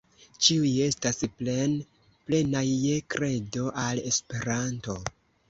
[0.45, 4.99] Ĉiuj estas plen-plenaj je kredo al Esperanto.